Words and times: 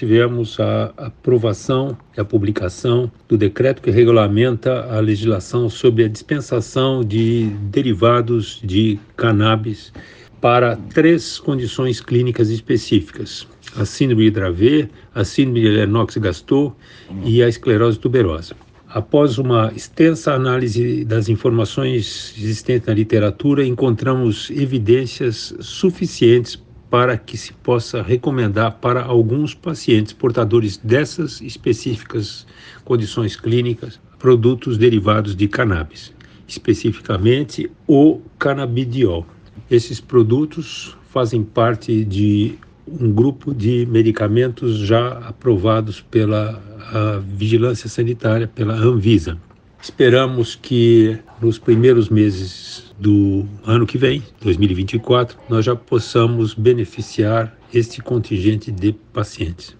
tivemos 0.00 0.58
a 0.58 0.94
aprovação 0.96 1.94
e 2.16 2.20
a 2.22 2.24
publicação 2.24 3.12
do 3.28 3.36
decreto 3.36 3.82
que 3.82 3.90
regulamenta 3.90 4.86
a 4.90 4.98
legislação 4.98 5.68
sobre 5.68 6.04
a 6.04 6.08
dispensação 6.08 7.04
de 7.04 7.50
derivados 7.70 8.62
de 8.64 8.98
cannabis 9.14 9.92
para 10.40 10.74
três 10.94 11.38
condições 11.38 12.00
clínicas 12.00 12.48
específicas: 12.48 13.46
a 13.76 13.84
síndrome 13.84 14.24
de 14.24 14.30
Dravet, 14.30 14.88
a 15.14 15.22
síndrome 15.22 15.60
de 15.60 15.68
Lennox-Gastaut 15.68 16.74
e 17.22 17.42
a 17.42 17.48
esclerose 17.48 17.98
tuberosa. 17.98 18.56
Após 18.88 19.36
uma 19.36 19.70
extensa 19.76 20.32
análise 20.32 21.04
das 21.04 21.28
informações 21.28 22.34
existentes 22.38 22.88
na 22.88 22.94
literatura, 22.94 23.66
encontramos 23.66 24.48
evidências 24.50 25.54
suficientes 25.60 26.58
para 26.90 27.16
que 27.16 27.36
se 27.36 27.52
possa 27.52 28.02
recomendar 28.02 28.72
para 28.80 29.02
alguns 29.02 29.54
pacientes 29.54 30.12
portadores 30.12 30.76
dessas 30.76 31.40
específicas 31.40 32.46
condições 32.84 33.36
clínicas 33.36 34.00
produtos 34.18 34.76
derivados 34.76 35.34
de 35.34 35.48
cannabis, 35.48 36.12
especificamente 36.46 37.70
o 37.86 38.20
canabidiol. 38.38 39.24
Esses 39.70 40.00
produtos 40.00 40.96
fazem 41.10 41.42
parte 41.44 42.04
de 42.04 42.58
um 42.86 43.12
grupo 43.12 43.54
de 43.54 43.86
medicamentos 43.86 44.78
já 44.78 45.12
aprovados 45.18 46.00
pela 46.00 46.60
Vigilância 47.36 47.88
Sanitária, 47.88 48.48
pela 48.48 48.74
Anvisa. 48.74 49.38
Esperamos 49.82 50.54
que 50.54 51.18
nos 51.40 51.58
primeiros 51.58 52.10
meses 52.10 52.84
do 52.98 53.46
ano 53.64 53.86
que 53.86 53.96
vem, 53.96 54.22
2024, 54.42 55.38
nós 55.48 55.64
já 55.64 55.74
possamos 55.74 56.52
beneficiar 56.52 57.56
este 57.72 58.02
contingente 58.02 58.70
de 58.70 58.92
pacientes. 58.92 59.79